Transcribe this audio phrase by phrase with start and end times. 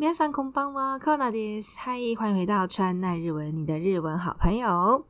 [0.00, 1.00] 皆さんこんばんは。
[1.00, 1.94] こんにちは。
[1.98, 5.04] Hi，欢迎回到川奈日文，你的日文好朋友。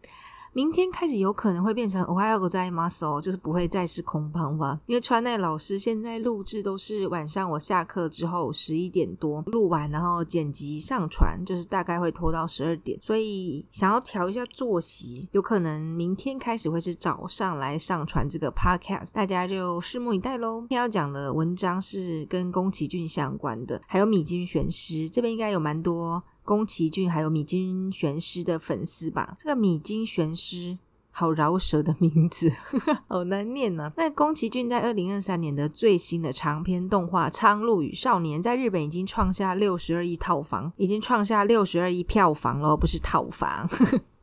[0.58, 4.76] 明天开始有可能会变成我还要再 muscle，就是不会再是空棚吧。
[4.86, 12.98] 因为川内老师现在录制都是晚上，我下课之后十一点多录完，然后剪辑上传，就是大概会拖到十二点。
[13.00, 20.58] 所以想要调一下作息，有可能明天开始会是早上来上传这个 podcast，大家就拭目以待喽。
[20.62, 26.20] 今天要讲的文章是跟宫崎骏相关的，还有米津玄师，这边应该有蛮多。
[26.48, 29.34] 宫崎骏还有米津玄师的粉丝吧？
[29.38, 30.78] 这个米津玄师
[31.10, 32.50] 好饶舌的名字，
[33.06, 33.92] 好难念呐。
[33.98, 43.68] 那宫崎骏在二零二三年的最新的长篇动画《苍鹭与少年》在日本已经创下六十二亿套房，已经创下六十二亿票房喽，不是套房。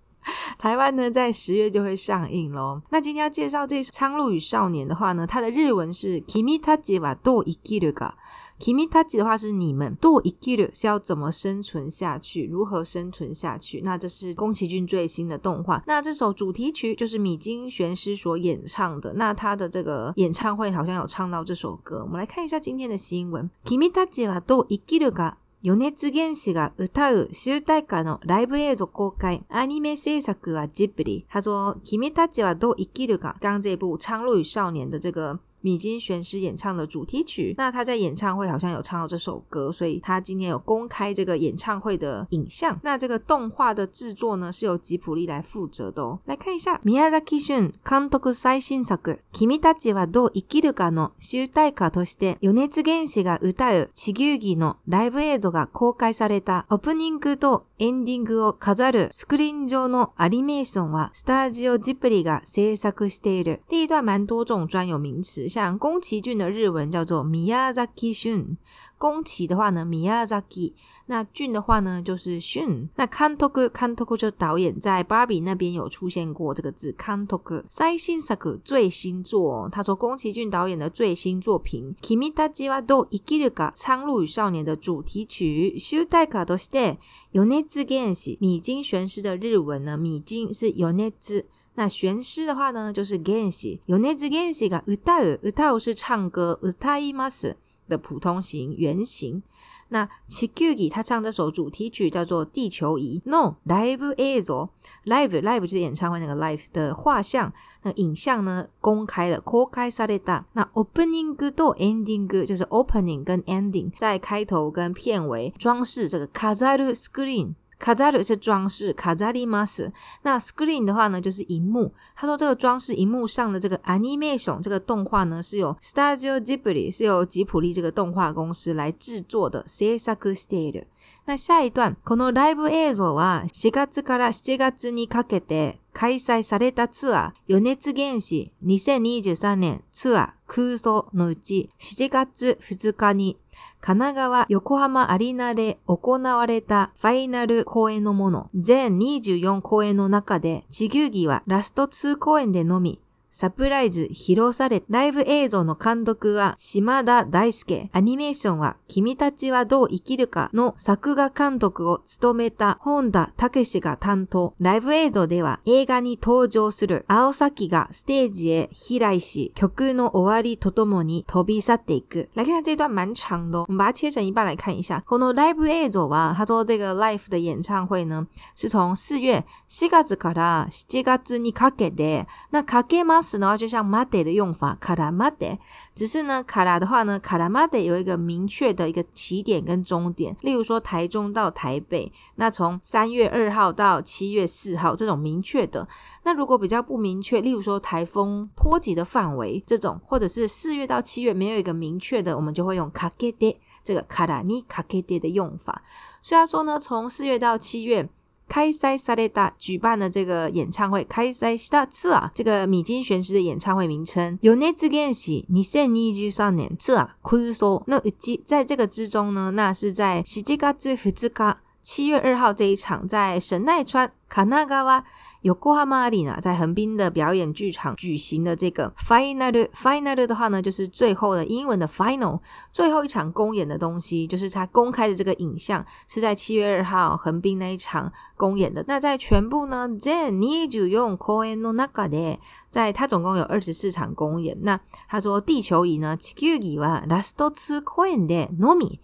[0.57, 2.81] 台湾呢，在十月就会上映喽。
[2.89, 8.13] 那今天要介绍这《苍鹭与少年》的话呢，它的日文是“君たちはどう生きるか”。
[8.59, 13.81] kimi t a c h 的话是你们，do i k i r 是要怎么生存下去，如何生存下去？
[13.81, 15.83] 那这是宫崎骏最新的动画。
[15.87, 19.13] 那这首主题曲就是米津玄师所演唱的。
[19.15, 22.03] 那他的这个演唱会好像有唱到这首歌。
[22.05, 25.75] 我们来看一下今天的新闻，kimi t a c h a do i k i r 余熱
[26.11, 29.41] 原子が歌う集大歌のライブ映像公開。
[29.49, 31.25] アニメ制作はジブリ。
[31.27, 33.33] 他说、君たちはどう生きるか。
[33.41, 37.55] 刚这部、昌路与少年的这个米津玄师演唱的主题曲。
[37.57, 42.79] 那他在演唱会好像有唱到这首歌，所以他今天有公开这个演唱会的影像。
[42.83, 46.19] 那这个动画的制作呢，是由吉普力来负责的哦。
[46.25, 48.95] 来看一下，宮崎駿監督最新作
[49.33, 63.63] 「君たちはどう生きるか」の集大化として、余熱原師が歌う地球儀のライブ映像が公開されたオープニングとエンディングを飾るスクリーン上のアニメーションは、スタジオジプリが制作している。
[63.69, 65.49] 第一段蛮多种专有名詞。
[65.49, 68.57] 像宫崎骏の日文叫做宮崎俊。
[68.97, 70.73] 宫崎的话呢，Miyazaki；
[71.07, 72.87] 那俊的话呢，就是 Shun。
[72.95, 77.63] 那 Kantoke Kantoke 就导演在 Barbie 那边有出现过这个字 Kantoke。
[77.69, 86.45] 最新作，最新作，他说宫崎骏导演的最新作品 Kimi ta ji wa do ikiru k a 苍鹭与少年的主题曲 Shu t a i k a
[86.45, 86.97] do shite。
[87.31, 93.83] 有 n s 健司，米津玄师的日文呢，米津是 n 有内之，那玄师的话呢，就是 g n n s i t s 司。
[93.91, 97.55] 有内之健司が歌う，歌う是唱歌，歌います。
[97.87, 99.41] 的普通形原型，
[99.89, 103.21] 那 u 菊 i 他唱这首主题曲叫做《地球仪》。
[103.29, 104.57] No live e p s o
[105.05, 107.51] e live live 就是演唱会那个 live 的画像，
[107.83, 109.37] 那个影像呢公开了。
[109.45, 116.27] o a s a r され a 那 opening 歌都 ending 歌就是 opening 跟 ending 在开头跟片尾装饰这个
[116.27, 117.53] Kazaru Screen。
[117.79, 119.91] 飾る是装饰，飾ります。
[120.23, 121.93] 那 screen 的话呢，就是荧幕。
[122.15, 129.55] 他说这个装饰荧幕上的这个 animation 这个动画呢，是由 Studio Ghibli 是由吉普力这个动画公司来制作的。
[129.65, 130.85] 制作している。
[131.25, 143.37] 那下一段，このライブ映像は4月から7月にかけて開催されたツアー、余熱原始2023年ツアー空想のうち7月2日に
[143.79, 152.99] 神奈川横浜アリーナで行われたファイナル公演のもの、全24公演の中で、地球儀はラスト2公演でのみ、
[153.37, 172.29] サプライズ披露され、ライブ映像の監督は島田大輔、アニメーションは君たちはどう生きるかの作画監督を務めた本田武史が担当、ライブ映像では映画に登場する青崎がステージへ飛来し、曲の終わりとともに飛び去っていく。
[172.35, 175.01] 来看这段蛮长的、我们把它切成一半来看一下。
[175.05, 178.25] このライブ映像は、他说这个 live 的演唱会呢，
[178.55, 185.57] 是从月4月から7月にかけて、那かけま然后就像马 e 的用法，卡拉马 e
[185.95, 195.87] 只是呢，卡拉的话呢，卡拉马 e 有一个明确的一个起点跟终点，例如说台中到台北，那从三月二号到七月四号这种明确的。
[196.23, 205.81] 那如果比较不明确，例如说台风波及的范围这种，或者是四月到七月没有一个明确的，我们就会用卡给爹这个卡拉尼卡给爹的用法。
[206.21, 208.07] 虽然说呢，从四月到七月。
[208.47, 214.37] 开塞萨雷达举办的这个演唱会，开塞西达次啊，这个米津玄师的演唱会名称。
[214.41, 221.57] 有那之见是二千二十三年次啊，可以说那一记在这个之中呢，那是在十几咖次，十几咖。
[221.85, 225.03] 七月二号这一场在神奈川 Kanagawa
[225.43, 232.39] y o k a 里呢，在横滨的表演剧场举行的这个 final final 的话呢，就是最后的英文的 final
[232.71, 238.83] 最后一场公演的东西，就是他公开的这个影像是在七月二号横滨那一场公演的。
[238.87, 242.39] 那在全部呢，t h e n 你就用 Koen o n a g a 的，
[242.71, 244.57] 在他总共有二十四场公演。
[244.63, 248.97] 那他说地球仪呢，地球仪啊，Last two Koen 的のみ。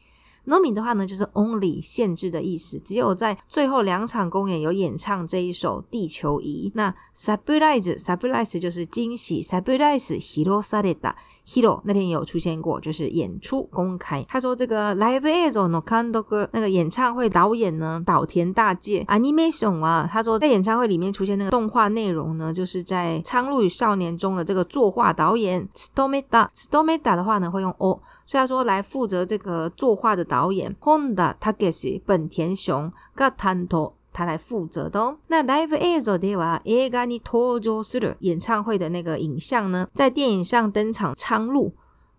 [0.51, 6.67] no mi 的话呢，就是 only 限制的意思，只有在最后两场公演有演唱这一首《地球仪》。
[6.75, 14.25] 那 surprise，surprise 就是惊喜，surprise Hiro Saita，Hiro 那天也有出现过，就是演出公开。
[14.27, 15.21] 他说这个 live
[15.51, 16.21] is no kando
[16.51, 30.40] 那个演唱会导演呢，岛田大介，animation 啊，他说在演唱会里面出现那个动画内容呢，就是在《苍鹭与少年》中的这个作画导演 Stomeda，Stomeda 的话呢会用 o，虽然说来负责这个作画的导。
[30.43, 33.93] 导演 Honda t Takes 本田雄、が担当。
[34.13, 35.15] 他来负责的。
[35.27, 41.13] 那 live as 的话，演咖尼投上する，演唱会的那个影像呢，在电影上登场。
[41.15, 41.71] 苍鹭。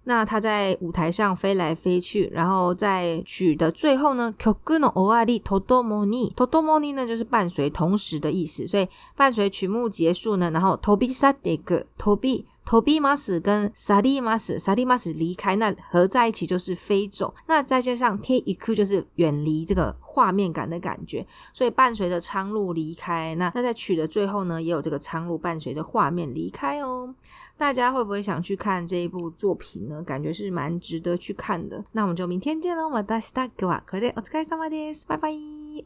[0.04, 12.46] 那他在舞台上飞来飞去，然后在曲的最后呢，曲の終わりとどもに、とどもに呢就是伴随同时的意思，所以伴随曲目结束呢，然后投币さで、个投币。
[12.72, 17.34] 投币马屎跟撒地马屎，撒地马屎离开，那合在一起就是飞走。
[17.46, 21.26] 那再加上 i k u 就是远离这个画面感的感觉。
[21.52, 27.14] 所以伴随着苍鹭离开，那那在曲的最后呢，也有这个苍鹭伴随着画面离开哦。
[27.58, 30.02] 大家会不会想去看这一部作品呢？
[30.02, 31.84] 感觉是蛮值得去看的。
[31.92, 32.88] 那我们就明天见喽！
[32.88, 35.61] 马达西达哥瓦克列奥兹盖桑马蒂斯，拜拜。